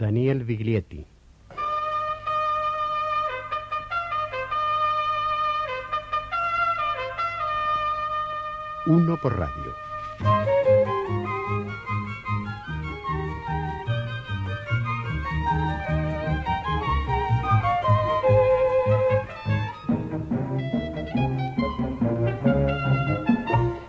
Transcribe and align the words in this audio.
Daniel 0.00 0.44
Viglietti. 0.44 1.04
Uno 8.86 9.18
por 9.18 9.38
radio. 9.38 9.74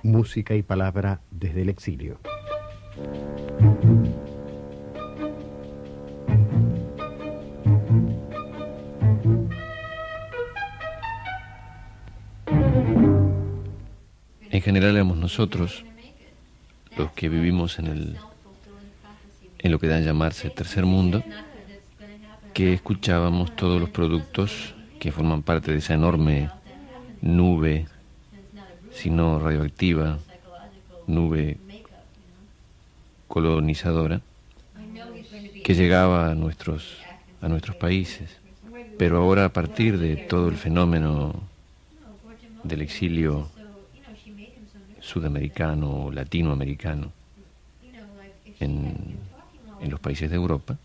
Música 0.04 0.56
y 0.56 0.62
palabra 0.62 1.22
desde 1.32 1.62
el 1.62 1.70
exilio. 1.70 2.20
En 14.62 14.66
general 14.66 14.94
éramos 14.94 15.18
nosotros 15.18 15.84
los 16.96 17.12
que 17.14 17.30
vivimos 17.30 17.80
en 17.80 17.88
el 17.88 18.16
en 19.58 19.72
lo 19.72 19.80
que 19.80 19.88
dan 19.88 20.06
llamarse 20.06 20.52
tercer 20.52 20.86
mundo, 20.86 21.24
que 22.54 22.72
escuchábamos 22.72 23.56
todos 23.56 23.82
los 23.82 23.90
productos 23.90 24.76
que 25.00 25.12
forman 25.12 25.42
parte 25.42 25.72
de 25.72 25.80
esa 25.80 25.96
enorme 25.96 26.52
nube, 27.22 27.88
si 28.92 29.10
no 29.10 29.40
radioactiva, 29.40 30.20
nube 31.08 31.58
colonizadora, 33.28 34.22
que 35.64 35.74
llegaba 35.74 36.30
a 36.30 36.36
nuestros, 36.36 36.98
a 37.42 37.48
nuestros 37.48 37.78
países. 37.78 38.30
Pero 39.00 39.18
ahora 39.18 39.46
a 39.46 39.54
partir 39.54 39.98
de 39.98 40.18
todo 40.18 40.50
el 40.50 40.56
fenómeno 40.56 41.34
del 42.64 42.84
exilio 42.84 43.50
sudamericano 45.02 46.06
o 46.06 46.12
latinoamericano 46.12 47.12
en, 48.60 49.18
en 49.82 49.90
los 49.90 50.00
países 50.00 50.30
de 50.30 50.36
Europa, 50.36 50.78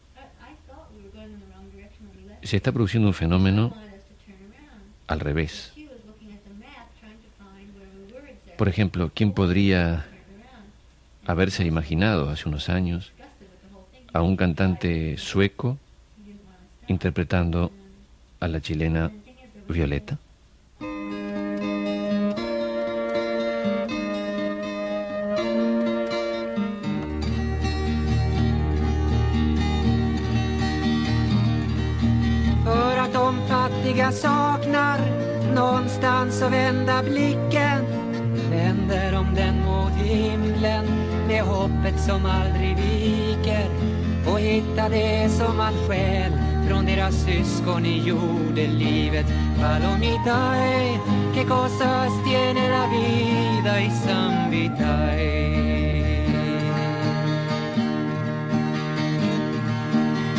se 2.43 2.57
está 2.57 2.73
produciendo 2.73 3.09
un 3.09 3.15
fenómeno 3.15 3.77
al 5.07 5.21
revés. 5.21 5.73
Por 8.57 8.69
ejemplo, 8.69 9.11
¿quién 9.15 9.33
podría 9.33 10.07
haberse 11.27 11.65
imaginado 11.65 12.31
hace 12.31 12.49
unos 12.49 12.69
años 12.69 13.13
a 14.13 14.23
un 14.23 14.37
cantante 14.37 15.19
sueco 15.19 15.77
interpretando 16.87 17.71
a 18.41 18.49
la 18.49 18.61
chilena 18.61 19.11
Violeta? 19.69 20.19
Fattiga 33.97 34.13
saknar 34.13 34.99
någonstans 35.55 36.43
att 36.43 36.53
vända 36.53 37.03
blicken. 37.03 37.85
Vänder 38.51 39.13
de 39.13 39.35
den 39.35 39.65
mot 39.65 39.93
himlen 39.93 40.85
med 41.29 41.43
hoppet 41.43 42.01
som 42.01 42.27
aldrig 42.27 42.77
viker. 42.77 43.67
Och 44.27 44.41
hittar 44.41 44.91
det 44.91 45.29
som 45.31 45.57
man 45.57 45.73
stjäl 45.89 46.33
från 46.69 46.87
deras 46.87 47.15
syskon 47.15 47.87
i 47.87 47.99
jordelivet. 48.09 49.27
Palomitae, 49.61 50.99
que 51.35 51.45
cosas 51.45 52.13
tiene 52.25 52.69
la 52.69 52.87
vida 52.87 53.81
y 53.81 53.91
San 53.91 54.37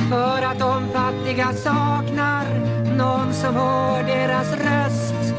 För 0.10 0.42
att 0.42 0.60
de 0.60 0.88
fattiga 0.94 1.54
saknar 1.54 2.87
någon 2.98 3.34
som 3.34 3.56
hör 3.56 4.04
deras 4.04 4.52
röst 4.52 5.34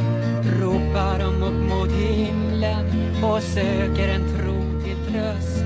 ropar 0.60 1.18
de 1.18 1.42
upp 1.42 1.70
mot 1.70 1.90
himlen 1.92 2.84
och 3.24 3.42
söker 3.42 4.08
en 4.08 4.38
tro 4.38 4.82
till 4.84 5.12
tröst. 5.12 5.64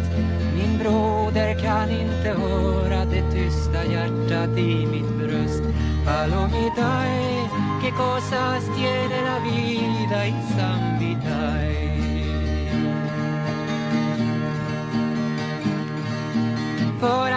Min 0.56 0.78
broder 0.78 1.54
kan 1.62 1.90
inte 1.90 2.40
höra 2.40 3.04
det 3.04 3.30
tysta 3.32 3.84
hjärtat 3.92 4.58
i 4.58 4.86
mitt 4.86 5.10
bröst. 5.18 5.62
Palomitae, 6.06 7.48
que 7.82 7.90
cosas 7.90 8.64
tiene 8.76 9.18
la 9.28 9.38
vida 9.38 10.26
y 10.26 10.34
San 10.56 10.98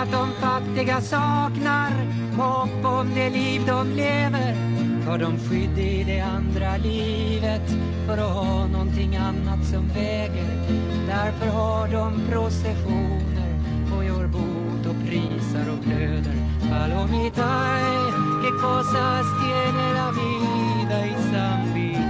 att 0.05 0.11
de 0.11 0.31
fattiga 0.41 1.01
saknar 1.01 1.91
hopp 2.37 2.85
om 2.85 3.11
det 3.15 3.29
liv 3.29 3.61
de 3.67 3.89
lever. 3.89 4.55
Tar 5.05 5.17
de 5.17 5.39
skydd 5.39 5.79
i 5.79 6.03
det 6.03 6.19
andra 6.19 6.77
livet 6.77 7.69
för 8.07 8.17
att 8.17 8.33
ha 8.33 8.67
någonting 8.67 9.15
annat 9.15 9.65
som 9.65 9.87
väger? 9.87 10.47
Därför 11.07 11.47
har 11.47 11.87
de 11.87 12.21
processioner 12.31 13.59
och 13.97 14.05
gör 14.05 14.27
bot 14.27 14.85
och 14.85 15.07
prisar 15.07 15.71
och 15.71 15.79
blöder. 15.85 16.35
Palomitae, 16.69 18.11
que 18.41 18.51
cosas 18.61 19.27
tiene 19.41 19.93
la 19.93 20.11
vida 20.11 21.07
y 21.07 21.13
Zambia. 21.31 22.04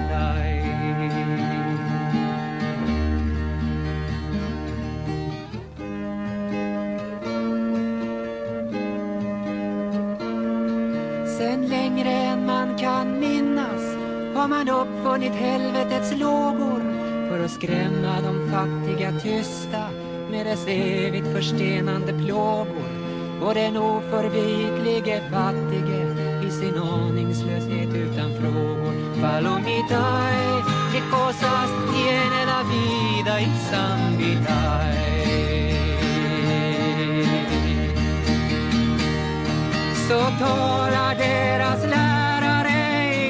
Har 14.45 14.49
man 14.49 14.69
uppfunnit 14.69 15.33
helvetets 15.33 16.11
lågor 16.11 16.81
för 17.29 17.45
att 17.45 17.51
skrämma 17.51 18.21
de 18.21 18.51
fattiga 18.51 19.11
tysta 19.11 19.89
med 20.31 20.45
dess 20.45 20.67
evigt 20.67 21.27
förstenande 21.33 22.13
plågor. 22.13 22.89
Och 23.41 23.53
den 23.53 23.77
oförvitlige 23.77 25.21
fattige 25.31 26.01
i 26.47 26.51
sin 26.51 26.77
aningslöshet 26.77 27.95
utan 27.95 28.31
frågor. 28.41 29.21
Palomitae, 29.21 30.63
che 30.93 31.01
cosas 31.11 31.69
tiene 31.91 32.45
la 32.51 32.61
vida 32.73 33.41
y 33.41 33.49
sambitai 33.71 35.05
så 40.07 40.45
talar 40.45 41.15
deras 41.15 41.83
lärare 41.83 42.85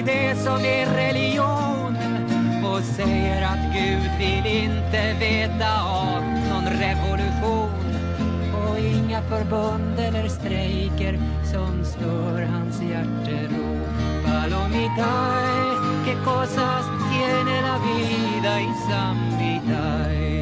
det 0.05 0.35
som 0.35 0.65
är 0.65 0.85
rätt 0.85 1.04
säger 2.95 3.41
att 3.41 3.73
Gud 3.73 4.11
vill 4.19 4.63
inte 4.63 5.13
veta 5.19 5.81
av 5.83 6.23
någon 6.23 6.65
revolution 6.69 7.69
och 8.53 8.79
inga 8.79 9.21
förbund 9.21 9.99
eller 9.99 10.27
strejker 10.27 11.19
som 11.51 11.85
stör 11.85 12.41
hans 12.41 12.81
hjärtero. 12.81 13.65
Palomitae, 14.25 15.75
que 16.05 16.15
cosas 16.25 16.85
tiene 17.11 17.61
la 17.61 17.77
vida 17.77 18.61
y 18.61 18.69
San 18.89 19.17
Vitae. 19.39 20.35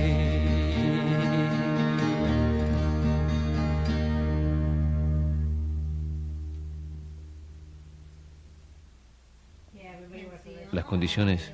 las 10.72 10.86
condiciones 10.86 11.54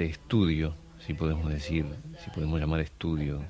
de 0.00 0.06
estudio, 0.06 0.74
si 1.06 1.12
podemos 1.12 1.50
decir, 1.50 1.84
si 2.24 2.30
podemos 2.30 2.58
llamar 2.58 2.80
estudio. 2.80 3.42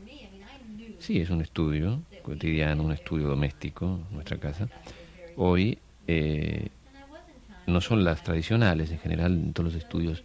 Sí, 0.99 1.21
es 1.21 1.31
un 1.31 1.43
estudio 1.43 2.03
cotidiano, 2.23 2.83
un 2.83 2.93
estudio 2.93 3.29
doméstico, 3.29 4.01
nuestra 4.11 4.37
casa. 4.37 4.69
Hoy 5.37 5.79
eh, 6.09 6.67
no 7.69 7.81
son 7.81 8.03
las 8.03 8.25
tradicionales, 8.25 8.91
en 8.91 8.99
general 8.99 9.33
en 9.33 9.53
todos 9.53 9.73
los 9.73 9.81
estudios 9.81 10.25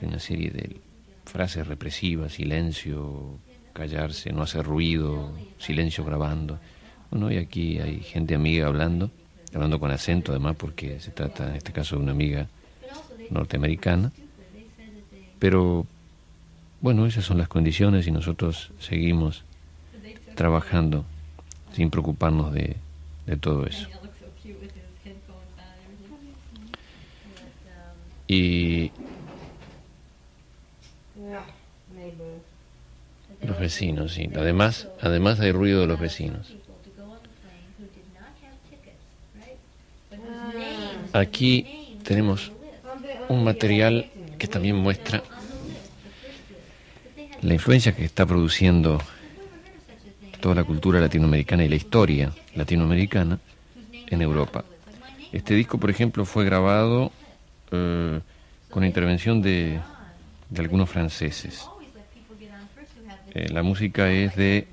hay 0.00 0.06
una 0.06 0.20
serie 0.20 0.50
de 0.50 0.76
frases 1.24 1.66
represivas, 1.66 2.34
silencio, 2.34 3.38
callarse, 3.72 4.32
no 4.32 4.42
hacer 4.42 4.64
ruido, 4.64 5.32
silencio 5.58 6.04
grabando. 6.04 6.60
Bueno, 7.10 7.32
y 7.32 7.38
aquí 7.38 7.80
hay 7.80 8.00
gente 8.00 8.36
amiga 8.36 8.68
hablando, 8.68 9.10
hablando 9.52 9.80
con 9.80 9.90
acento 9.90 10.30
además 10.30 10.54
porque 10.56 11.00
se 11.00 11.10
trata 11.10 11.48
en 11.48 11.56
este 11.56 11.72
caso 11.72 11.96
de 11.96 12.02
una 12.02 12.12
amiga 12.12 12.46
norteamericana. 13.30 14.12
Pero 15.38 15.86
bueno, 16.80 17.06
esas 17.06 17.24
son 17.24 17.38
las 17.38 17.48
condiciones 17.48 18.06
y 18.06 18.10
nosotros 18.10 18.70
seguimos 18.78 19.44
trabajando, 20.34 21.04
sin 21.72 21.90
preocuparnos 21.90 22.52
de, 22.52 22.76
todo 23.40 23.66
eso. 23.66 23.88
Y 28.28 28.92
los 33.42 33.58
vecinos, 33.58 34.12
sí. 34.12 34.28
Además, 34.36 34.88
además 35.00 35.40
hay 35.40 35.52
ruido 35.52 35.80
de 35.80 35.86
los 35.86 35.98
vecinos. 35.98 36.54
Aquí 41.12 41.96
tenemos 42.04 42.52
un 43.28 43.44
material 43.44 44.06
que 44.38 44.46
también 44.46 44.76
muestra 44.76 45.22
la 47.42 47.54
influencia 47.54 47.94
que 47.94 48.04
está 48.04 48.26
produciendo 48.26 48.98
toda 50.40 50.54
la 50.54 50.64
cultura 50.64 51.00
latinoamericana 51.00 51.64
y 51.64 51.68
la 51.68 51.76
historia 51.76 52.32
latinoamericana 52.54 53.38
en 54.06 54.22
Europa. 54.22 54.64
Este 55.32 55.54
disco, 55.54 55.78
por 55.78 55.90
ejemplo, 55.90 56.24
fue 56.24 56.44
grabado 56.44 57.12
eh, 57.70 58.20
con 58.70 58.84
intervención 58.84 59.42
de, 59.42 59.80
algunos 60.56 60.88
franceses. 60.88 61.68
Eh, 63.34 63.48
la 63.50 63.62
música 63.62 64.10
es 64.10 64.34
de 64.36 64.66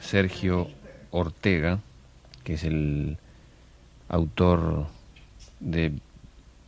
Sergio 0.00 0.68
Ortega, 1.10 1.80
que 2.44 2.54
es 2.54 2.64
el 2.64 3.18
autor 4.08 4.86
de 5.60 5.92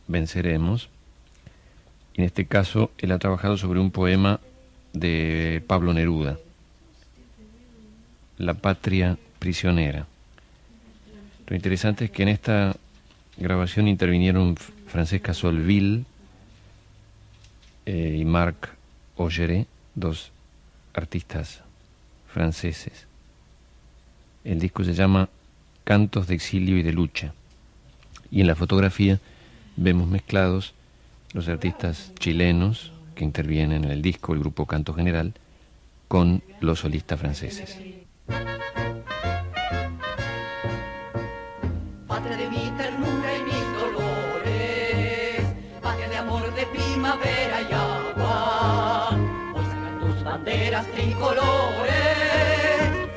Venceremos. 0.07 0.89
En 2.15 2.23
este 2.23 2.45
caso, 2.45 2.91
él 2.97 3.11
ha 3.11 3.19
trabajado 3.19 3.57
sobre 3.57 3.79
un 3.79 3.91
poema 3.91 4.39
de 4.93 5.63
Pablo 5.65 5.93
Neruda, 5.93 6.37
La 8.37 8.53
patria 8.53 9.17
prisionera. 9.39 10.05
Lo 11.47 11.55
interesante 11.55 12.05
es 12.05 12.11
que 12.11 12.23
en 12.23 12.29
esta 12.29 12.75
grabación 13.37 13.87
intervinieron 13.87 14.55
Francesca 14.87 15.33
Solville 15.33 16.05
eh, 17.85 18.17
y 18.19 18.25
Marc 18.25 18.69
Augeret, 19.17 19.67
dos 19.95 20.31
artistas 20.93 21.61
franceses. 22.31 23.07
El 24.43 24.59
disco 24.59 24.83
se 24.83 24.93
llama 24.93 25.29
Cantos 25.83 26.27
de 26.27 26.35
exilio 26.35 26.77
y 26.77 26.83
de 26.83 26.93
lucha. 26.93 27.33
Y 28.31 28.41
en 28.41 28.47
la 28.47 28.55
fotografía 28.55 29.19
vemos 29.75 30.07
mezclados 30.07 30.73
los 31.33 31.47
artistas 31.47 32.13
chilenos 32.19 32.93
que 33.15 33.23
intervienen 33.23 33.83
en 33.83 33.91
el 33.91 34.01
disco, 34.01 34.33
el 34.33 34.39
grupo 34.39 34.65
Canto 34.65 34.93
General, 34.93 35.33
con 36.07 36.43
los 36.59 36.79
solistas 36.79 37.19
franceses. 37.19 37.77
Patria 42.07 42.37
de 42.37 42.49
mi 42.49 42.69
ternura 42.77 43.37
y 43.37 43.43
mis 43.43 43.65
dolores, 43.81 45.41
patria 45.81 46.09
de 46.09 46.17
amor 46.17 46.53
de 46.53 46.65
primavera 46.67 47.61
y 47.61 47.73
agua. 47.73 49.09
Hoy 49.55 49.65
sacan 49.65 49.99
tus 49.99 50.23
banderas 50.23 50.87
tricolores 50.91 52.03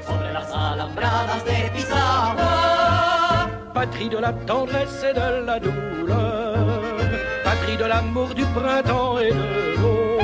sobre 0.07 0.33
las 0.33 0.51
alambradas 0.51 1.45
de 1.45 1.71
Pisagua. 1.75 3.51
Patrie 3.75 4.09
de 4.09 4.21
la 4.21 4.33
tendresse 4.47 5.05
et 5.05 5.15
de 5.15 5.45
la 5.45 5.61
douleur, 5.61 6.76
de 7.75 7.85
l'amour 7.85 8.35
du 8.35 8.45
printemps 8.47 9.19
et 9.19 9.31
de 9.31 9.77
l'eau. 9.81 10.19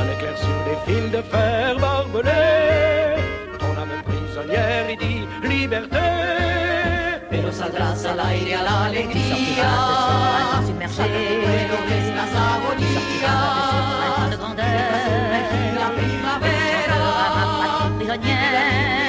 Un 0.00 0.06
éclair 0.14 0.36
sur 0.36 0.58
des 0.66 0.78
fils 0.86 1.10
de 1.12 1.22
fer 1.22 1.78
barbelés, 1.78 3.22
ton 3.58 3.72
âme 3.82 4.02
prisonnière 4.04 4.90
y 4.90 4.96
dit 4.96 5.24
liberté. 5.48 6.08
Pero 7.30 7.52
saldrás 7.52 8.04
al 8.04 8.20
aire 8.20 8.54
a 8.56 8.62
la 8.62 8.84
alegría, 8.86 9.70
Pero 10.88 11.76
de 11.88 11.96
estas 12.02 12.32
agonías, 12.52 13.00
la 15.80 15.88
primavera. 15.98 17.00
Libre 17.98 18.99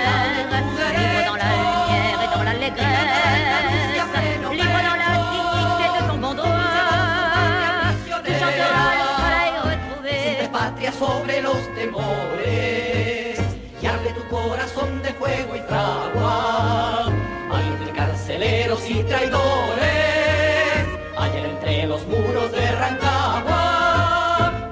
sobre 11.01 11.41
los 11.41 11.61
temores 11.73 13.39
y 13.81 13.85
arde 13.87 14.09
tu 14.13 14.23
corazón 14.35 15.01
de 15.01 15.09
fuego 15.13 15.55
y 15.55 15.61
fragua. 15.61 17.07
Hay 17.51 17.65
entre 17.73 17.91
carceleros 17.91 18.87
y 18.87 19.01
traidores, 19.09 20.83
ayer 21.17 21.45
entre 21.53 21.87
los 21.87 22.05
muros 22.05 22.51
de 22.51 22.63
Rancagua. 22.81 23.67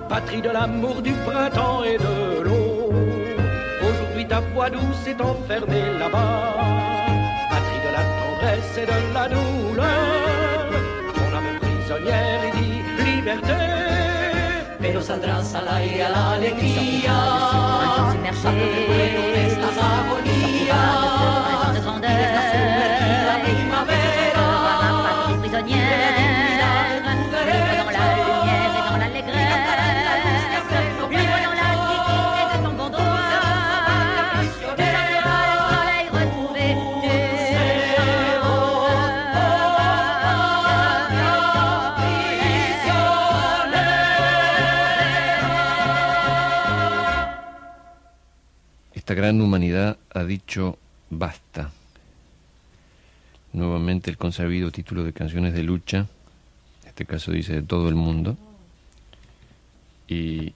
Patrie 0.07 0.41
de 0.41 0.51
l'amour 0.51 1.01
du 1.01 1.13
printemps 1.25 1.83
et 1.83 1.97
de 1.97 2.41
l'eau. 2.45 2.91
Aujourd'hui 3.87 4.25
ta 4.27 4.39
voix 4.53 4.69
douce 4.69 5.05
est 5.07 5.19
enfermée 5.19 5.87
là-bas. 5.97 6.53
Patrie 7.53 7.81
de 7.87 7.91
la 7.97 8.03
tendresse 8.19 8.77
et 8.81 8.87
de 8.93 8.99
la 9.15 9.25
douleur. 9.35 10.69
Ton 11.15 11.29
âme 11.39 11.53
prisonnière 11.59 12.41
y 12.49 12.51
dit 12.59 12.81
liberté. 13.03 14.08
Pero 14.81 15.01
saldrás 15.01 15.53
al 15.55 15.67
aire 15.67 16.03
a 16.05 16.09
la 16.09 16.31
alegría, 16.33 17.13
Sacre 18.41 18.65
de 18.65 18.85
fuego 18.85 19.27
de 19.33 19.47
estas 19.47 19.77
agonías, 19.77 20.77
la 23.25 23.43
primavera. 23.43 23.98
Esta 49.09 49.21
gran 49.21 49.41
humanidad 49.41 49.97
ha 50.13 50.23
dicho 50.23 50.77
basta. 51.09 51.71
Nuevamente 53.53 54.11
el 54.11 54.17
consabido 54.19 54.69
título 54.69 55.03
de 55.03 55.13
Canciones 55.13 55.55
de 55.55 55.63
Lucha, 55.63 56.05
en 56.83 56.89
este 56.89 57.07
caso 57.07 57.31
dice 57.31 57.53
de 57.53 57.61
todo 57.63 57.89
el 57.89 57.95
mundo, 57.95 58.37
y, 60.07 60.53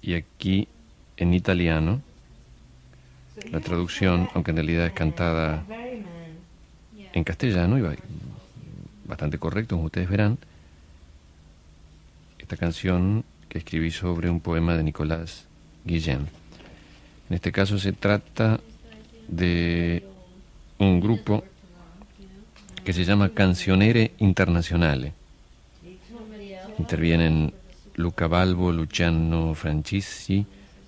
y 0.00 0.14
aquí 0.14 0.68
en 1.18 1.34
italiano, 1.34 2.00
la 3.52 3.60
traducción, 3.60 4.30
aunque 4.32 4.52
en 4.52 4.56
realidad 4.56 4.86
es 4.86 4.94
cantada 4.94 5.62
en 7.12 7.24
castellano, 7.24 7.78
y 7.78 7.98
bastante 9.04 9.36
correcto, 9.36 9.76
como 9.76 9.84
ustedes 9.84 10.08
verán, 10.08 10.38
esta 12.38 12.56
canción 12.56 13.22
que 13.50 13.58
escribí 13.58 13.90
sobre 13.90 14.30
un 14.30 14.40
poema 14.40 14.78
de 14.78 14.82
Nicolás 14.82 15.44
Guillén. 15.84 16.39
En 17.30 17.36
este 17.36 17.52
caso 17.52 17.78
se 17.78 17.92
trata 17.92 18.58
de 19.28 20.02
un 20.78 21.00
grupo 21.00 21.44
que 22.82 22.92
se 22.92 23.04
llama 23.04 23.28
Cancionere 23.28 24.10
Internazionale. 24.18 25.12
Intervienen 26.76 27.52
Luca 27.94 28.26
Balbo, 28.26 28.72
Luciano 28.72 29.54
Francisci, 29.54 30.44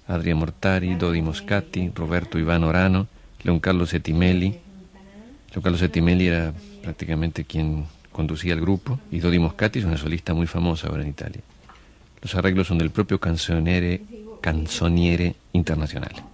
Adria 0.08 0.34
Mortari, 0.34 0.96
Dodi 0.96 1.22
Moscati, 1.22 1.92
Roberto 1.94 2.40
Iván 2.40 2.64
Orano, 2.64 3.06
Leon 3.44 3.60
Carlo 3.60 3.86
Settimelli. 3.86 4.48
Leon 5.50 5.62
Carlo 5.62 5.78
Settimelli 5.78 6.26
era 6.26 6.52
prácticamente 6.82 7.44
quien 7.44 7.86
conducía 8.10 8.54
el 8.54 8.60
grupo 8.60 8.98
y 9.12 9.20
Dodi 9.20 9.38
Moscati 9.38 9.78
es 9.78 9.84
una 9.84 9.96
solista 9.96 10.34
muy 10.34 10.48
famosa 10.48 10.88
ahora 10.88 11.02
en 11.04 11.10
Italia. 11.10 11.40
Los 12.20 12.34
arreglos 12.34 12.66
son 12.66 12.78
del 12.78 12.90
propio 12.90 13.20
Canzoniere, 13.20 14.02
Canzoniere 14.40 15.36
Internazionale. 15.52 16.31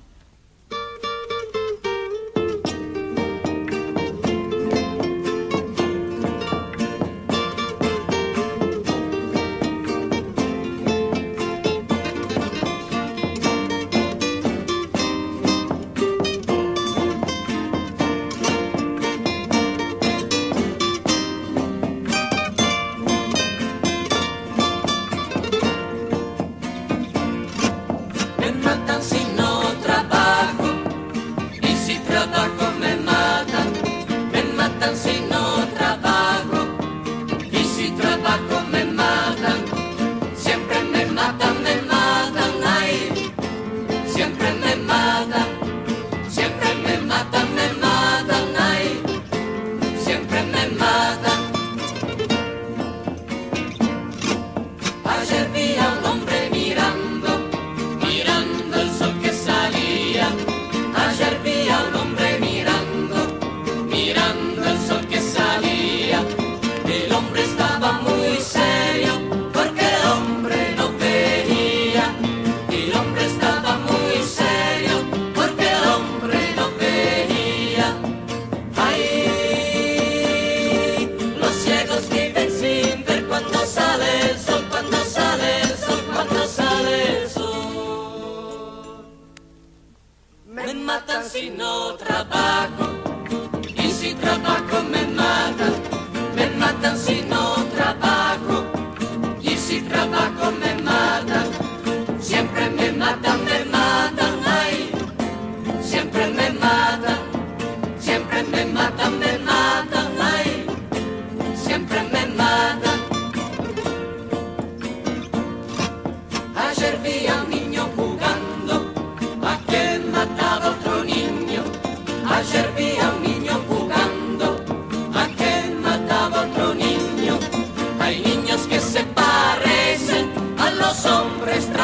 Hombres 131.29 131.78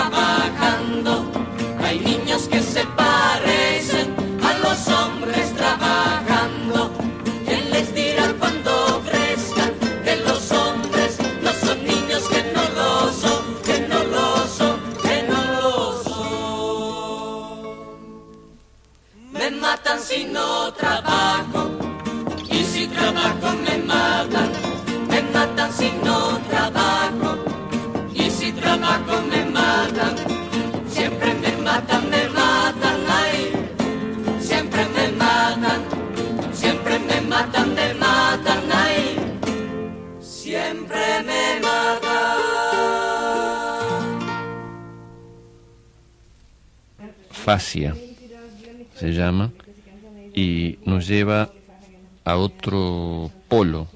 a 52.25 52.37
otro 52.37 53.31
polo 53.49 53.89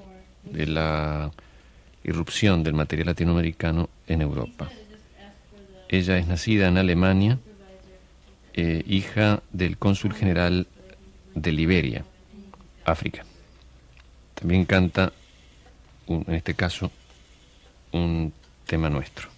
de 0.44 0.66
la 0.66 1.30
irrupción 2.04 2.62
del 2.62 2.74
material 2.74 3.06
latinoamericano 3.06 3.88
en 4.06 4.22
Europa. 4.22 4.70
Ella 5.88 6.18
es 6.18 6.26
nacida 6.26 6.68
en 6.68 6.78
Alemania, 6.78 7.38
eh, 8.54 8.82
hija 8.86 9.42
del 9.52 9.78
cónsul 9.78 10.12
general 10.14 10.66
de 11.34 11.52
Liberia, 11.52 12.04
África. 12.84 13.24
También 14.34 14.64
canta, 14.64 15.12
en 16.06 16.34
este 16.34 16.54
caso, 16.54 16.90
un 17.92 18.32
tema 18.66 18.90
nuestro. 18.90 19.37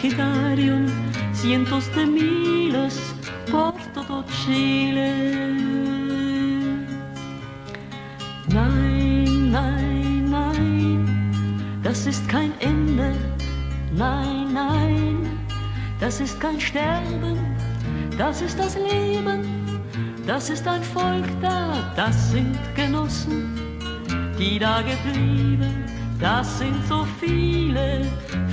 Quedaron 0.00 0.86
cientos 1.32 1.94
de 1.94 2.06
miles 2.06 2.98
por 3.50 3.74
todo 3.94 4.24
Chile. 4.44 5.12
Nein, 8.48 9.50
nein, 9.50 10.30
nein, 10.30 11.80
das 11.82 12.06
ist 12.06 12.26
kein 12.28 12.52
Ende. 12.60 13.12
Nein, 13.92 14.52
nein, 14.54 15.38
das 15.98 16.20
ist 16.20 16.40
kein 16.40 16.60
Sterben, 16.60 17.38
das 18.16 18.40
ist 18.40 18.58
das 18.58 18.76
Leben, 18.76 19.44
das 20.26 20.48
ist 20.48 20.66
ein 20.66 20.82
Volk 20.82 21.26
da, 21.42 21.92
das 21.96 22.30
sind 22.30 22.56
Genossen, 22.76 23.50
die 24.38 24.58
da 24.58 24.80
geblieben, 24.82 25.84
das 26.20 26.58
sind 26.58 26.76
so 26.88 27.04
viele, 27.18 28.06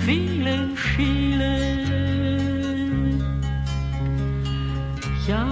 viele 0.05 0.53
in 0.53 0.75
Chile. 0.75 1.77
Ja, 5.27 5.45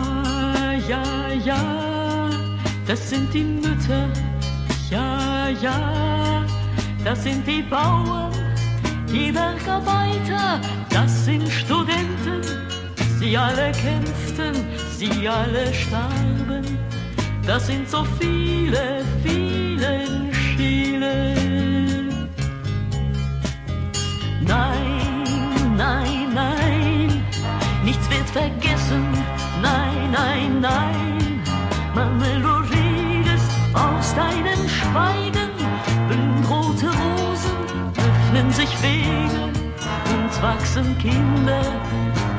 ja, 0.87 1.03
ja, 1.43 2.29
das 2.87 3.09
sind 3.09 3.33
die 3.33 3.43
Mütter, 3.43 4.07
ja, 4.89 5.49
ja, 5.61 6.45
das 7.03 7.23
sind 7.23 7.45
die 7.45 7.61
Bauern, 7.61 8.31
die 9.11 9.31
Bergarbeiter, 9.33 10.61
das 10.89 11.25
sind 11.25 11.49
Studenten, 11.49 12.41
sie 13.19 13.37
alle 13.37 13.71
kämpften, 13.73 14.53
sie 14.97 15.27
alle 15.27 15.73
starben, 15.73 16.63
das 17.45 17.67
sind 17.67 17.89
so 17.89 18.05
viele, 18.19 19.03
viele 19.21 20.03
in 20.05 20.31
Wege 38.85 39.41
und 40.13 40.43
wachsen 40.43 40.97
Kinder, 40.99 41.63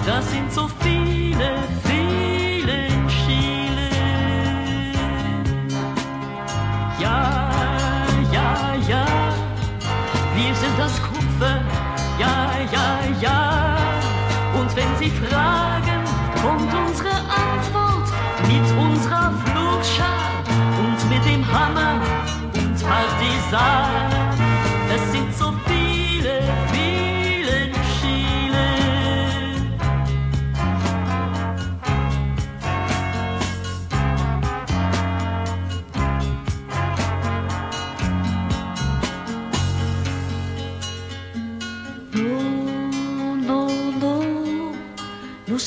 das 0.06 0.30
sind 0.30 0.52
so 0.52 0.68
viele, 0.80 1.48
viele 1.88 2.86
in 2.94 3.08
Chile. 3.08 3.88
Ja, 7.00 7.50
ja, 8.32 8.74
ja, 8.92 9.06
wir 10.36 10.54
sind 10.54 10.78
das 10.78 10.94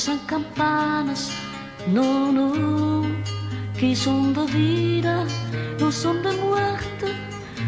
son 0.09 0.25
campanas, 0.25 1.31
no, 1.87 2.31
no, 2.31 3.03
que 3.77 3.95
son 3.95 4.33
de 4.33 4.43
vida, 4.47 5.23
no 5.79 5.91
son 5.91 6.23
de 6.23 6.31
muerte, 6.31 7.07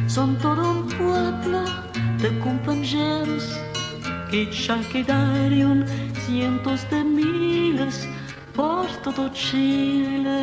son 0.07 0.35
todo 0.39 0.71
un 0.71 0.87
pueblo 0.87 1.63
de 2.17 2.39
compañeros 2.39 3.43
que 4.31 4.51
ya 4.51 4.81
quedaron 4.91 5.85
cientos 6.25 6.89
de 6.89 7.03
miles 7.03 8.07
por 8.55 8.87
todo 9.03 9.29
Chile. 9.33 10.41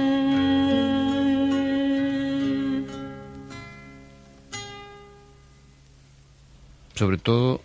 Sobre 6.94 7.18
todo 7.18 7.60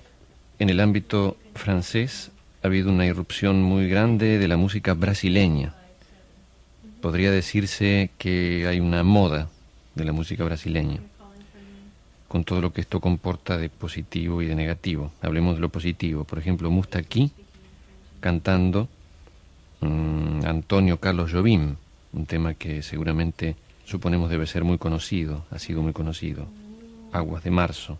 en 0.57 0.71
el 0.71 0.79
ámbito 0.79 1.37
francés 1.53 2.31
ha 2.63 2.67
habido 2.67 2.89
una 2.89 3.05
irrupción 3.05 3.61
muy 3.61 3.89
grande 3.89 4.39
de 4.39 4.47
la 4.47 4.55
música 4.55 4.93
brasileña. 4.93 5.73
Podría 7.01 7.29
decirse 7.29 8.09
que 8.17 8.65
hay 8.67 8.79
una 8.79 9.03
moda 9.03 9.49
de 9.95 10.05
la 10.05 10.13
música 10.13 10.43
brasileña. 10.45 11.01
con 12.29 12.45
todo 12.45 12.61
lo 12.61 12.73
que 12.73 12.81
esto 12.81 12.99
comporta 12.99 13.59
de 13.59 13.69
positivo 13.69 14.41
y 14.41 14.47
de 14.47 14.55
negativo. 14.55 15.11
Hablemos 15.21 15.53
de 15.53 15.61
lo 15.61 15.69
positivo. 15.69 16.23
Por 16.23 16.39
ejemplo, 16.39 16.71
Mustaki 16.71 17.31
cantando 18.21 18.87
mm, 19.81 20.43
Antonio 20.43 20.97
Carlos 20.99 21.31
Jobim, 21.31 21.75
un 22.11 22.25
tema 22.25 22.55
que 22.55 22.81
seguramente 22.81 23.55
suponemos 23.85 24.31
debe 24.31 24.47
ser 24.47 24.63
muy 24.63 24.79
conocido, 24.79 25.45
ha 25.51 25.59
sido 25.59 25.83
muy 25.83 25.93
conocido. 25.93 26.47
Aguas 27.11 27.43
de 27.43 27.51
marzo. 27.51 27.99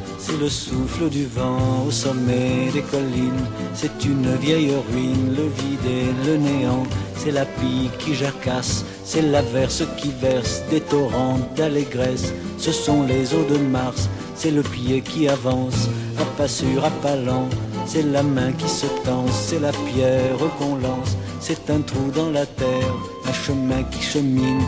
c'est 0.21 0.39
le 0.39 0.49
souffle 0.49 1.09
du 1.09 1.25
vent 1.25 1.83
au 1.87 1.91
sommet 1.91 2.69
des 2.71 2.83
collines, 2.83 3.45
c'est 3.73 4.05
une 4.05 4.35
vieille 4.35 4.71
ruine, 4.91 5.35
le 5.35 5.47
vide 5.59 5.87
et 5.87 6.27
le 6.27 6.37
néant, 6.37 6.83
c'est 7.15 7.31
la 7.31 7.45
pique 7.45 7.97
qui 7.97 8.13
jacasse, 8.13 8.85
c'est 9.03 9.23
l'averse 9.23 9.83
qui 9.97 10.11
verse 10.21 10.61
des 10.69 10.81
torrents 10.81 11.39
d'allégresse, 11.55 12.33
ce 12.59 12.71
sont 12.71 13.03
les 13.03 13.33
eaux 13.33 13.45
de 13.49 13.57
Mars, 13.57 14.09
c'est 14.35 14.51
le 14.51 14.61
pied 14.61 15.01
qui 15.01 15.27
avance, 15.27 15.89
à 16.19 16.25
pas 16.37 16.47
sûr, 16.47 16.85
à 16.85 16.91
pas 17.01 17.15
lent, 17.15 17.49
c'est 17.87 18.03
la 18.03 18.21
main 18.21 18.51
qui 18.51 18.69
se 18.69 18.85
tend, 19.03 19.25
c'est 19.27 19.59
la 19.59 19.71
pierre 19.71 20.37
qu'on 20.59 20.75
lance, 20.75 21.17
c'est 21.39 21.67
un 21.71 21.81
trou 21.81 22.11
dans 22.15 22.29
la 22.29 22.45
terre, 22.45 22.93
un 23.27 23.33
chemin 23.33 23.81
qui 23.89 24.03
chemine, 24.03 24.61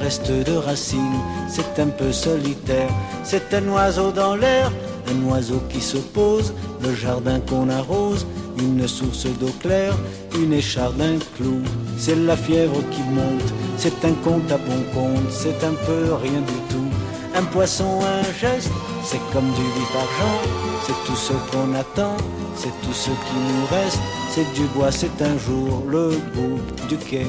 reste 0.00 0.30
de 0.30 0.56
racines, 0.56 1.20
c'est 1.48 1.80
un 1.80 1.88
peu 1.88 2.12
solitaire, 2.12 2.90
c'est 3.24 3.52
un 3.54 3.68
oiseau 3.68 4.10
dans 4.12 4.36
l'air, 4.36 4.70
un 5.10 5.30
oiseau 5.30 5.62
qui 5.68 5.80
se 5.80 5.98
pose, 5.98 6.52
le 6.82 6.94
jardin 6.94 7.40
qu'on 7.40 7.68
arrose, 7.68 8.26
une 8.58 8.86
source 8.86 9.26
d'eau 9.40 9.52
claire, 9.60 9.94
une 10.34 10.52
écharde, 10.52 11.00
un 11.00 11.18
clou, 11.36 11.60
c'est 11.96 12.16
la 12.16 12.36
fièvre 12.36 12.80
qui 12.90 13.02
monte, 13.02 13.52
c'est 13.76 14.04
un 14.04 14.12
compte 14.24 14.50
à 14.50 14.58
bon 14.58 14.82
compte, 14.94 15.30
c'est 15.30 15.64
un 15.64 15.74
peu 15.86 16.14
rien 16.14 16.40
du 16.40 16.58
tout, 16.70 16.90
un 17.34 17.44
poisson, 17.44 18.00
un 18.02 18.22
geste, 18.40 18.70
c'est 19.04 19.20
comme 19.32 19.50
du 19.52 19.62
vif 19.62 19.94
argent, 19.94 20.38
c'est 20.86 21.06
tout 21.06 21.16
ce 21.16 21.32
qu'on 21.50 21.74
attend, 21.74 22.16
c'est 22.56 22.74
tout 22.82 22.92
ce 22.92 23.10
qui 23.10 23.38
nous 23.48 23.66
reste, 23.70 24.00
c'est 24.30 24.52
du 24.54 24.66
bois, 24.74 24.90
c'est 24.90 25.22
un 25.22 25.38
jour, 25.38 25.84
le 25.88 26.10
bout 26.34 26.60
du 26.88 26.96
quai, 26.96 27.26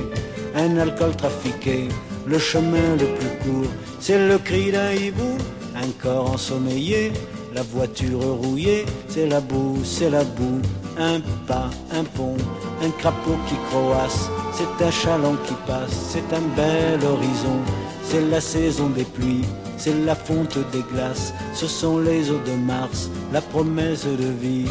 un 0.56 0.78
alcool 0.78 1.16
trafiqué, 1.16 1.88
le 2.30 2.38
chemin 2.38 2.96
le 3.00 3.08
plus 3.18 3.36
court, 3.44 3.72
c'est 4.00 4.28
le 4.28 4.38
cri 4.38 4.72
d'un 4.72 4.92
hibou, 4.92 5.38
un 5.76 5.90
corps 6.02 6.32
ensommeillé, 6.32 7.12
la 7.56 7.64
voiture 7.64 8.20
rouillée, 8.20 8.86
c'est 9.08 9.28
la 9.28 9.42
boue, 9.42 9.80
c'est 9.84 10.12
la 10.12 10.24
boue, 10.24 10.62
un 10.98 11.20
pas, 11.48 11.70
un 11.92 12.04
pont, 12.04 12.38
un 12.84 12.92
crapaud 12.92 13.38
qui 13.48 13.56
croasse, 13.70 14.30
c'est 14.54 14.86
un 14.86 14.92
chaland 14.92 15.38
qui 15.48 15.56
passe, 15.66 16.12
c'est 16.12 16.36
un 16.36 16.46
bel 16.56 17.04
horizon, 17.04 17.60
c'est 18.04 18.22
la 18.30 18.42
saison 18.42 18.90
des 18.90 19.06
pluies, 19.06 19.46
c'est 19.78 20.06
la 20.06 20.16
fonte 20.16 20.60
des 20.72 20.84
glaces, 20.94 21.34
ce 21.54 21.68
sont 21.68 21.98
les 21.98 22.30
eaux 22.30 22.42
de 22.46 22.54
Mars, 22.54 23.10
la 23.34 23.42
promesse 23.42 24.06
de 24.06 24.32
vie. 24.40 24.70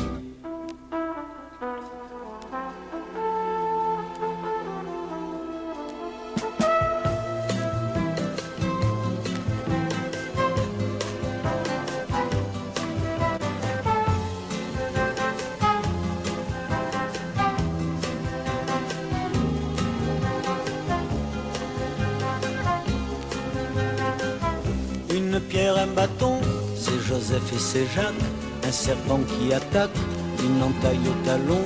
Serpent 28.79 29.21
qui 29.27 29.53
attaque, 29.53 29.99
une 30.47 30.63
entaille 30.63 31.07
au 31.13 31.27
talon, 31.27 31.65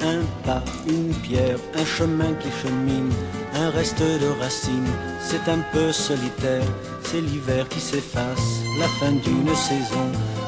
un 0.00 0.22
pas, 0.44 0.62
une 0.88 1.12
pierre, 1.24 1.58
un 1.74 1.84
chemin 1.84 2.32
qui 2.40 2.48
chemine, 2.60 3.12
un 3.54 3.68
reste 3.70 4.00
de 4.00 4.28
racines, 4.40 4.94
c'est 5.20 5.46
un 5.50 5.62
peu 5.72 5.92
solitaire, 5.92 6.64
c'est 7.02 7.20
l'hiver 7.20 7.68
qui 7.68 7.80
s'efface, 7.80 8.46
la 8.80 8.88
fin 8.98 9.12
d'une 9.12 9.54
saison, 9.54 10.06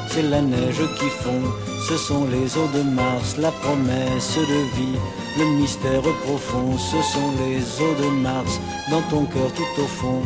c'est 0.09 0.23
la 0.23 0.41
neige 0.41 0.81
qui 0.97 1.09
fond, 1.21 1.43
ce 1.87 1.97
sont 1.97 2.25
les 2.27 2.57
eaux 2.57 2.71
de 2.73 2.81
Mars, 2.81 3.37
la 3.37 3.51
promesse 3.51 4.37
de 4.53 4.61
vie, 4.75 4.99
le 5.37 5.45
mystère 5.59 6.01
profond, 6.25 6.77
ce 6.77 6.99
sont 7.13 7.31
les 7.43 7.59
eaux 7.83 7.95
de 8.03 8.09
Mars, 8.21 8.59
dans 8.89 9.03
ton 9.03 9.25
cœur 9.25 9.51
tout 9.53 9.81
au 9.83 9.87
fond, 9.99 10.23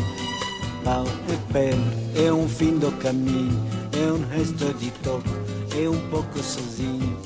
pau 0.86 1.04
e 1.34 1.38
pena, 1.52 1.92
é 2.16 2.32
um 2.32 2.48
fim 2.48 2.78
do 2.78 2.92
caminho, 2.94 3.60
é 3.94 4.12
um 4.12 4.24
resto 4.36 4.74
de 4.80 4.90
toque, 5.04 5.30
é 5.76 5.90
um 5.90 6.10
pouco 6.10 6.40
sozinho. 6.40 7.18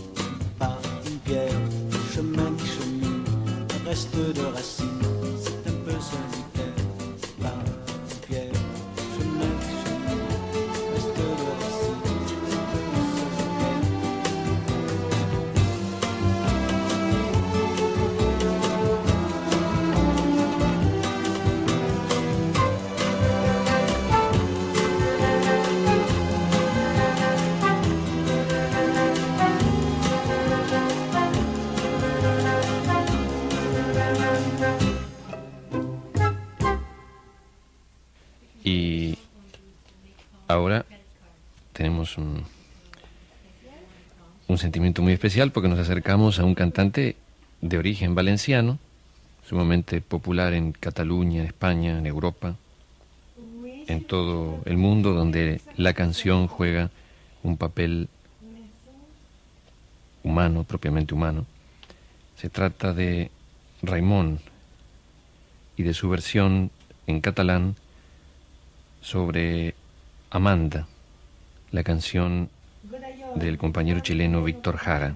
Pas 0.60 0.77
une 1.05 1.19
pierre, 1.19 1.51
chemin 2.13 2.53
qui 2.58 2.67
chemine, 2.67 3.23
reste 3.86 4.15
de 4.34 4.41
racine, 4.53 4.85
ahora 40.55 40.85
tenemos 41.73 42.17
un, 42.17 42.43
sentimiento 44.57 45.01
muy 45.01 45.11
especial 45.11 45.51
porque 45.51 45.67
nos 45.67 45.79
acercamos 45.79 46.39
a 46.39 46.45
un 46.45 46.55
cantante 46.55 47.17
de 47.61 47.77
origen 47.77 48.15
valenciano, 48.15 48.79
sumamente 49.47 49.99
popular 49.99 50.53
en 50.53 50.71
Cataluña, 50.71 51.41
en 51.41 51.47
España, 51.47 51.99
en 51.99 52.05
Europa, 52.05 52.55
en 53.87 54.03
todo 54.05 54.61
el 54.65 54.77
mundo 54.77 55.13
donde 55.13 55.59
la 55.75 55.93
canción 55.93 56.47
juega 56.47 56.89
un 57.43 57.57
papel 57.57 58.07
humano, 60.23 60.63
propiamente 60.63 61.13
humano. 61.13 61.45
Se 62.37 62.49
trata 62.49 62.93
de 62.93 63.29
Raimón 63.83 64.39
y 65.75 65.83
de 65.83 65.93
su 65.93 66.09
versión 66.09 66.71
en 67.07 67.19
catalán 67.19 67.75
sobre 69.01 69.75
Amanda, 70.36 70.86
la 71.71 71.82
canción 71.86 72.50
del 73.36 73.58
compañero 73.58 74.02
chileno 74.02 74.43
Víctor 74.43 74.76
Jara. 74.76 75.15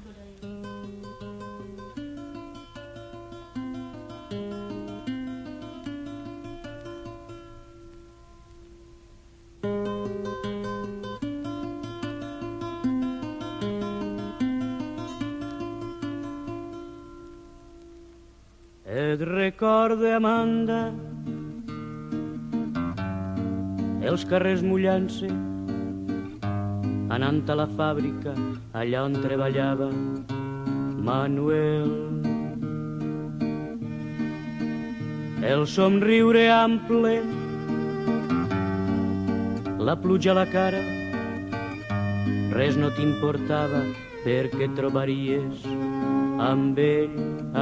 Amanda, 20.16 20.94
els 24.10 24.24
carrers 24.26 24.62
mullant-se, 24.66 25.28
anant 27.14 27.42
a 27.50 27.58
la 27.60 27.68
fàbrica 27.78 28.34
allà 28.74 29.04
on 29.06 29.18
treballava 29.22 29.90
Manuel. 31.10 31.92
el 35.50 35.66
somriure 35.68 36.50
ample, 36.52 37.14
la 39.80 39.96
pluja 40.02 40.32
a 40.34 40.36
la 40.40 40.46
cara, 40.52 40.82
res 42.58 42.76
no 42.82 42.90
t'importava 42.98 43.84
perquè 44.26 44.68
trobaries 44.76 45.64
amb 46.50 46.82
ell, 46.84 47.16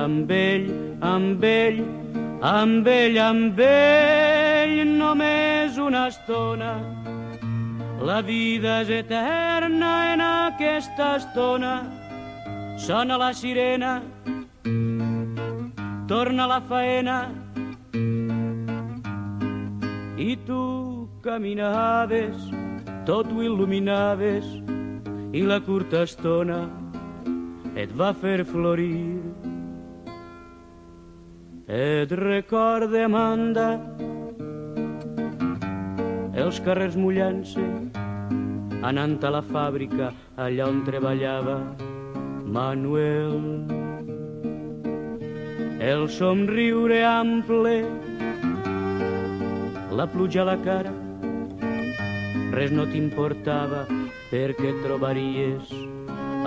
amb 0.06 0.34
ell, 0.40 0.72
amb 1.12 1.46
ell, 1.52 1.84
amb 2.56 2.90
ell, 2.96 3.22
amb 3.28 3.62
ell, 3.68 4.82
només 4.98 5.57
una 5.78 6.08
estona. 6.08 6.74
La 8.02 8.22
vida 8.22 8.82
és 8.84 8.90
eterna 8.90 9.92
en 10.14 10.22
aquesta 10.22 11.16
estona. 11.18 11.74
Sona 12.78 13.18
la 13.18 13.32
sirena, 13.34 14.02
torna 16.08 16.46
la 16.48 16.60
faena, 16.62 17.18
i 20.18 20.36
tu 20.46 21.10
caminaves, 21.24 22.50
tot 23.06 23.32
ho 23.34 23.42
il·luminaves, 23.46 24.46
i 25.34 25.42
la 25.42 25.60
curta 25.62 26.06
estona 26.06 26.62
et 27.78 27.92
va 27.98 28.14
fer 28.14 28.44
florir. 28.46 29.22
Et 31.68 32.12
recorde, 32.12 33.04
Amanda, 33.04 33.68
els 36.48 36.60
carrers 36.64 36.96
mullant-se, 36.96 37.64
anant 38.88 39.18
a 39.28 39.32
la 39.36 39.42
fàbrica 39.44 40.14
allà 40.40 40.68
on 40.72 40.78
treballava 40.88 41.56
Manuel. 42.56 43.34
El 45.84 46.06
somriure 46.08 47.02
ample, 47.10 47.76
la 50.00 50.08
pluja 50.14 50.46
a 50.46 50.48
la 50.54 50.56
cara, 50.64 50.94
res 52.56 52.72
no 52.72 52.88
t'importava 52.94 53.84
perquè 54.32 54.72
trobaries 54.86 55.74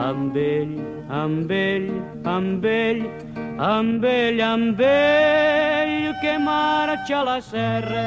amb 0.08 0.36
ell, 0.40 0.76
amb 1.20 1.52
ell, 1.52 1.90
amb 2.24 2.64
ell, 2.72 3.04
amb 3.68 4.08
ell, 4.16 4.44
amb 4.48 4.84
ell 4.88 5.96
que 6.24 6.38
marxa 6.48 7.20
a 7.20 7.26
la 7.34 7.40
serra, 7.44 8.06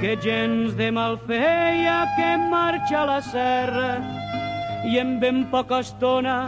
que 0.00 0.16
gens 0.22 0.76
de 0.76 0.90
mal 0.90 1.18
feia 1.26 2.04
que 2.16 2.36
marxa 2.50 3.02
a 3.02 3.06
la 3.06 3.20
serra 3.22 3.90
i 4.84 4.98
en 5.00 5.18
ben 5.20 5.44
poca 5.50 5.80
estona 5.80 6.38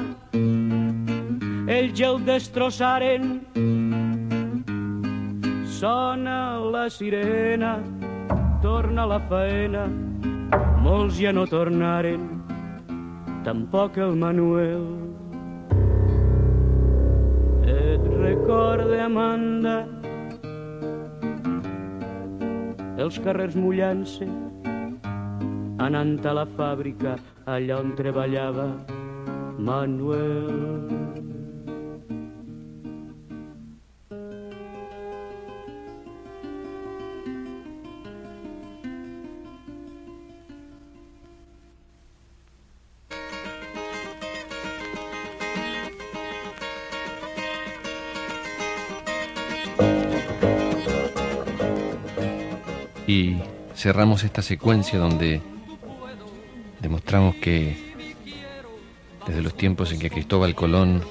ells 1.67 2.01
el 2.01 2.25
destrossaren. 2.25 3.25
Sona 5.67 6.59
la 6.73 6.89
sirena, 6.89 7.79
torna 8.63 9.07
la 9.07 9.19
faena, 9.29 9.87
molts 10.83 11.19
ja 11.21 11.33
no 11.33 11.45
tornaren, 11.47 12.23
tampoc 13.45 13.99
el 13.99 14.15
Manuel. 14.17 14.87
Et 17.67 18.07
recorde, 18.23 19.01
Amanda, 19.03 19.83
els 23.05 23.19
carrers 23.25 23.57
mullant-se, 23.61 24.29
anant 25.87 26.15
a 26.25 26.37
la 26.41 26.47
fàbrica 26.57 27.17
allà 27.57 27.81
on 27.85 27.93
treballava 27.99 28.71
Manuel. 29.59 31.06
Y 53.07 53.37
cerramos 53.75 54.25
esta 54.25 54.43
secuencia 54.43 54.99
donde 54.99 55.41
demostramos 56.81 57.37
que 57.37 57.95
desde 59.27 59.43
los 59.43 59.57
tiempos 59.57 59.93
en 59.93 59.99
que 59.99 60.11
Cristóbal 60.11 60.55
Colón 60.55 61.03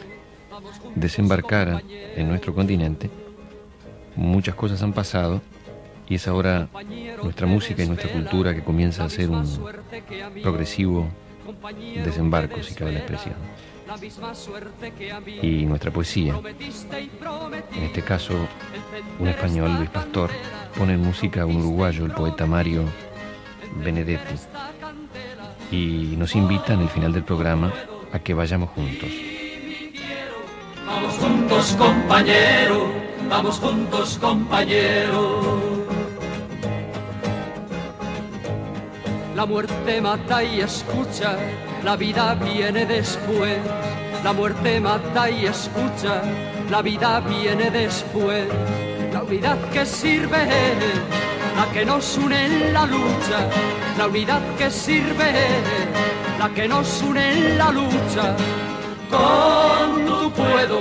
desembarcara 0.95 1.81
en 1.89 2.27
nuestro 2.29 2.53
continente, 2.53 3.09
muchas 4.15 4.55
cosas 4.55 4.81
han 4.81 4.93
pasado 4.93 5.41
y 6.07 6.15
es 6.15 6.27
ahora 6.27 6.69
nuestra 7.23 7.47
música 7.47 7.83
y 7.83 7.87
nuestra 7.87 8.11
cultura 8.11 8.53
que 8.53 8.63
comienza 8.63 9.03
a 9.03 9.09
ser 9.09 9.29
un 9.29 9.45
progresivo 10.41 11.07
desembarco, 12.03 12.61
si 12.63 12.73
cabe 12.73 12.93
la 12.93 12.99
expresión. 12.99 13.35
Y 15.41 15.65
nuestra 15.65 15.91
poesía, 15.91 16.39
en 17.75 17.83
este 17.83 18.01
caso 18.01 18.47
un 19.19 19.27
español, 19.27 19.75
Luis 19.77 19.89
Pastor, 19.89 20.29
pone 20.77 20.93
en 20.93 21.01
música 21.01 21.43
a 21.43 21.45
un 21.45 21.57
uruguayo, 21.57 22.05
el 22.05 22.11
poeta 22.11 22.45
Mario 22.45 22.83
Benedetti, 23.83 24.35
y 25.71 26.15
nos 26.17 26.35
invita 26.35 26.73
en 26.73 26.81
el 26.81 26.89
final 26.89 27.13
del 27.13 27.23
programa 27.23 27.71
a 28.11 28.19
que 28.19 28.33
vayamos 28.33 28.69
juntos. 28.69 29.09
Vamos 30.85 31.13
juntos, 31.15 31.75
compañero, 31.77 32.87
vamos 33.29 33.59
juntos, 33.59 34.17
compañero. 34.19 35.75
La 39.35 39.45
muerte 39.45 39.99
mata 39.99 40.43
y 40.43 40.61
escucha, 40.61 41.37
la 41.83 41.97
vida 41.97 42.35
viene 42.35 42.85
después. 42.85 43.59
La 44.25 44.33
muerte 44.33 44.79
mata 44.79 45.29
y 45.29 45.45
escucha, 45.45 46.23
la 46.71 46.81
vida 46.81 47.19
viene 47.19 47.69
después. 47.69 48.47
La 49.13 49.21
unidad 49.21 49.69
que 49.69 49.85
sirve 49.85 50.47
la 51.55 51.71
que 51.71 51.85
nos 51.85 52.17
une 52.17 52.45
en 52.45 52.73
la 52.73 52.87
lucha. 52.87 53.47
La 53.99 54.07
unidad 54.07 54.41
que 54.57 54.71
sirve 54.71 55.31
la 56.39 56.49
que 56.49 56.67
nos 56.67 57.03
une 57.03 57.33
en 57.33 57.57
la 57.59 57.71
lucha. 57.71 58.35
Con 59.11 60.05
tu 60.07 60.31
puedo 60.31 60.79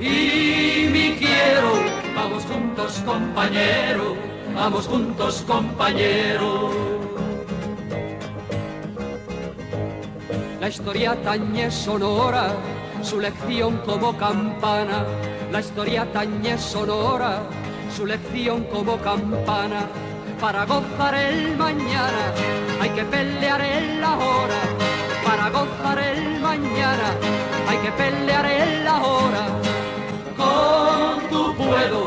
y 0.00 0.88
mi 0.90 1.16
quiero. 1.18 1.72
Vamos 2.16 2.42
juntos, 2.44 3.02
compañero. 3.04 4.16
Vamos 4.54 4.86
juntos, 4.88 5.44
compañero. 5.46 7.01
La 10.62 10.68
historia 10.68 11.20
tañe 11.24 11.72
sonora, 11.72 12.54
su 13.02 13.18
lección 13.18 13.78
como 13.78 14.16
campana. 14.16 15.04
La 15.50 15.58
historia 15.58 16.06
tañe 16.12 16.56
sonora, 16.56 17.42
su 17.96 18.06
lección 18.06 18.62
como 18.72 18.96
campana. 18.98 19.88
Para 20.40 20.64
gozar 20.64 21.16
el 21.16 21.56
mañana 21.56 22.32
hay 22.80 22.90
que 22.90 23.02
pelear 23.02 23.60
en 23.60 24.00
la 24.00 24.16
hora. 24.16 24.60
Para 25.24 25.50
gozar 25.50 25.98
el 25.98 26.38
mañana 26.38 27.08
hay 27.68 27.78
que 27.78 27.90
pelear 27.90 28.46
en 28.46 28.84
la 28.84 29.02
hora. 29.02 29.44
Con 30.36 31.28
tu 31.28 31.56
puedo 31.56 32.06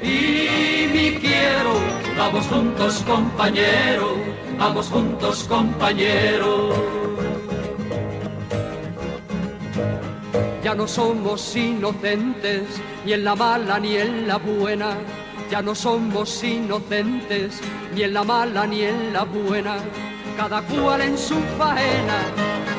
y 0.00 0.88
mi 0.90 1.18
quiero. 1.20 1.74
Vamos 2.16 2.46
juntos 2.46 3.04
compañero, 3.06 4.16
vamos 4.58 4.88
juntos 4.88 5.44
compañero. 5.44 6.93
Ya 10.74 10.78
no 10.78 10.88
somos 10.88 11.54
inocentes, 11.54 12.64
ni 13.06 13.12
en 13.12 13.22
la 13.22 13.36
mala 13.36 13.78
ni 13.78 13.94
en 13.94 14.26
la 14.26 14.38
buena. 14.38 14.96
Ya 15.48 15.62
no 15.62 15.72
somos 15.72 16.42
inocentes, 16.42 17.60
ni 17.94 18.02
en 18.02 18.12
la 18.12 18.24
mala 18.24 18.66
ni 18.66 18.82
en 18.82 19.12
la 19.12 19.22
buena. 19.22 19.76
Cada 20.36 20.62
cual 20.62 21.02
en 21.02 21.16
su 21.16 21.36
faena, 21.56 22.18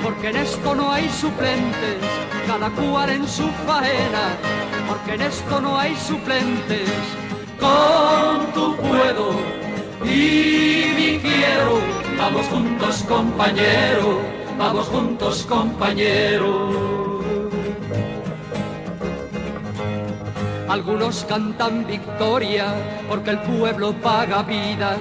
porque 0.03 0.27
en 0.27 0.36
esto 0.36 0.75
no 0.75 0.91
hay 0.91 1.08
suplentes. 1.08 1.95
Cada 2.45 2.69
cual 2.71 3.12
en 3.12 3.25
su 3.25 3.47
faena, 3.65 4.25
porque 4.89 5.13
en 5.13 5.21
esto 5.21 5.62
no 5.62 5.79
hay 5.79 5.95
suplentes. 5.95 6.89
Con 7.58 8.51
tu 8.53 8.75
puedo 8.75 9.39
y 10.03 10.91
mi 10.97 11.19
quiero. 11.19 11.79
Vamos 12.17 12.45
juntos, 12.47 13.05
compañero. 13.08 14.19
Vamos 14.58 14.86
juntos, 14.88 15.45
compañero. 15.47 17.04
Algunos 20.67 21.23
cantan 21.25 21.86
victoria 21.86 22.73
porque 23.08 23.30
el 23.30 23.39
pueblo 23.39 23.93
paga 23.93 24.41
vidas. 24.41 24.97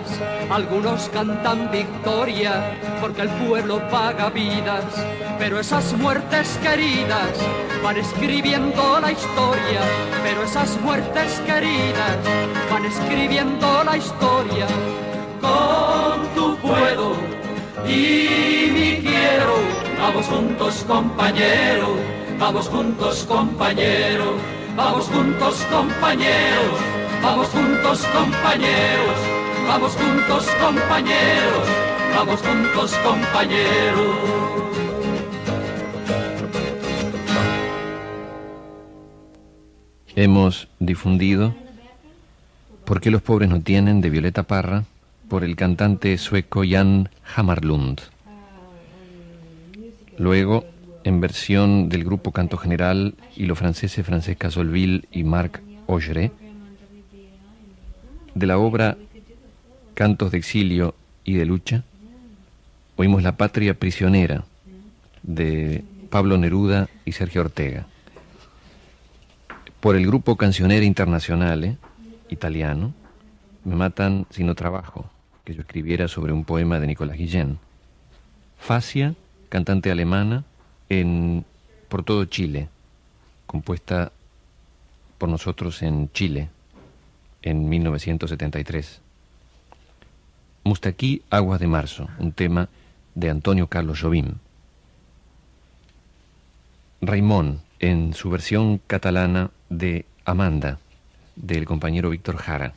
Algunos 0.51 1.09
cantan 1.09 1.71
victoria 1.71 2.77
porque 3.01 3.23
el 3.23 3.31
pueblo 3.31 3.81
paga 3.89 4.29
vidas. 4.29 4.85
Pero 5.39 5.59
esas 5.59 5.95
muertes 5.95 6.59
queridas 6.63 7.31
van 7.83 7.97
escribiendo 7.97 9.01
la 9.01 9.13
historia. 9.13 9.81
Pero 10.23 10.43
esas 10.43 10.79
muertes 10.83 11.41
queridas 11.47 12.19
van 12.71 12.85
escribiendo 12.85 13.85
la 13.85 13.97
historia. 13.97 14.67
Con 15.41 16.29
tu 16.35 16.57
puedo 16.59 17.15
y 17.89 18.71
mi 18.71 18.97
quiero. 19.01 19.55
Vamos 19.99 20.27
juntos 20.27 20.85
compañero, 20.87 21.97
vamos 22.39 22.69
juntos 22.69 23.25
compañero 23.27 24.54
Vamos 24.77 25.07
juntos 25.07 25.67
compañeros, 25.71 26.81
vamos 27.23 27.49
juntos 27.49 28.07
compañeros, 28.07 29.19
vamos 29.69 29.93
juntos 29.95 30.47
compañeros, 30.61 31.69
vamos 32.15 32.41
juntos 32.41 32.95
compañeros. 33.05 34.17
Hemos 40.17 40.69
difundido 40.79 41.55
¿Por 42.85 43.01
qué 43.01 43.11
los 43.11 43.23
pobres 43.23 43.49
no 43.49 43.63
tienen? 43.63 44.03
de 44.03 44.11
Violeta 44.11 44.43
Parra 44.43 44.85
por 45.29 45.43
el 45.43 45.57
cantante 45.57 46.19
sueco 46.19 46.63
Jan 46.69 47.09
Hammarlund. 47.35 48.01
Luego 50.19 50.67
en 51.05 51.21
versión 51.21 51.89
del 51.89 52.05
grupo 52.05 52.33
Canto 52.33 52.57
General 52.57 53.15
y 53.37 53.45
los 53.45 53.59
franceses 53.59 54.05
Francesca 54.05 54.51
Solville 54.51 55.05
y 55.13 55.23
Marc 55.23 55.63
Augeret, 55.87 56.33
de 58.35 58.47
la 58.47 58.59
obra 58.59 58.97
Cantos 59.95 60.33
de 60.33 60.39
Exilio 60.39 60.95
y 61.25 61.35
de 61.35 61.45
Lucha, 61.45 61.85
oímos 62.97 63.23
La 63.23 63.37
Patria 63.37 63.75
Prisionera 63.75 64.45
de 65.23 65.85
Pablo 66.11 66.39
Neruda 66.39 66.89
y 67.05 67.13
Sergio 67.13 67.43
Ortega. 67.43 67.87
Por 69.81 69.97
el 69.97 70.07
grupo 70.07 70.37
Cancionera 70.37 70.85
Internacional 70.85 71.77
italiano, 72.29 72.95
Me 73.65 73.77
matan 73.77 74.27
si 74.29 74.45
no 74.45 74.55
trabajo, 74.55 75.11
que 75.43 75.55
yo 75.55 75.63
escribiera 75.63 76.07
sobre 76.07 76.35
un 76.35 76.45
poema 76.45 76.81
de 76.81 76.87
Nicolás 76.87 77.17
Guillén. 77.17 77.59
Facia, 78.59 79.15
cantante 79.49 79.91
alemana, 79.91 80.45
en, 80.89 81.45
por 81.89 82.05
todo 82.05 82.25
Chile, 82.25 82.69
compuesta 83.47 84.13
por 85.19 85.29
nosotros 85.29 85.83
en 85.83 86.11
Chile 86.13 86.51
en 87.43 87.69
1973. 87.69 89.01
Mustaquí, 90.65 91.23
Aguas 91.31 91.61
de 91.61 91.67
Marzo, 91.67 92.09
un 92.19 92.33
tema 92.33 92.69
de 93.15 93.31
Antonio 93.31 93.67
Carlos 93.67 94.01
Jobim. 94.01 94.35
Raimón, 97.03 97.61
en 97.81 98.15
su 98.15 98.31
versión 98.31 98.81
catalana 98.87 99.51
de 99.69 100.07
Amanda, 100.25 100.79
del 101.37 101.67
compañero 101.67 102.11
Víctor 102.11 102.37
Jara. 102.39 102.73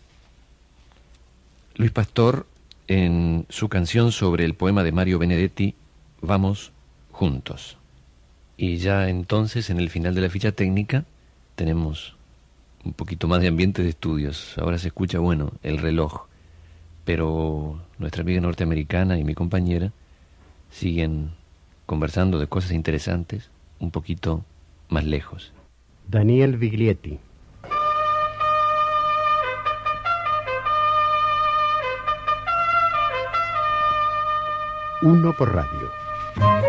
Luis 1.75 1.91
Pastor, 1.91 2.45
en 2.87 3.45
su 3.49 3.69
canción 3.69 4.11
sobre 4.11 4.43
el 4.43 4.53
poema 4.53 4.83
de 4.83 4.91
Mario 4.91 5.19
Benedetti, 5.19 5.75
Vamos 6.21 6.71
juntos. 7.11 7.77
Y 8.57 8.77
ya 8.77 9.07
entonces, 9.07 9.69
en 9.69 9.79
el 9.79 9.89
final 9.89 10.15
de 10.15 10.21
la 10.21 10.29
ficha 10.29 10.51
técnica, 10.51 11.05
tenemos 11.55 12.15
un 12.83 12.93
poquito 12.93 13.27
más 13.27 13.39
de 13.41 13.47
ambiente 13.47 13.83
de 13.83 13.89
estudios. 13.89 14.57
Ahora 14.57 14.79
se 14.79 14.87
escucha, 14.87 15.19
bueno, 15.19 15.53
el 15.61 15.77
reloj. 15.77 16.25
Pero 17.05 17.79
nuestra 17.99 18.23
amiga 18.23 18.41
norteamericana 18.41 19.19
y 19.19 19.23
mi 19.23 19.35
compañera 19.35 19.91
siguen 20.71 21.31
conversando 21.85 22.39
de 22.39 22.47
cosas 22.47 22.71
interesantes 22.71 23.49
un 23.79 23.91
poquito 23.91 24.43
más 24.89 25.05
lejos. 25.05 25.53
Daniel 26.07 26.57
Viglietti. 26.57 27.19
Uno 35.03 35.31
por 35.33 35.53
radio. 35.53 36.66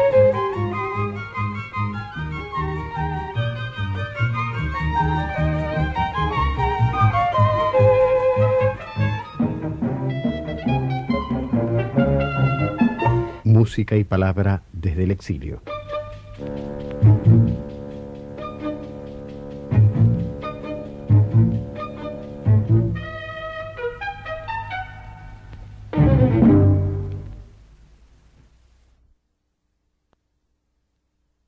Y 13.97 14.05
palabra 14.05 14.63
desde 14.73 15.05
el 15.05 15.11
exilio. 15.11 15.63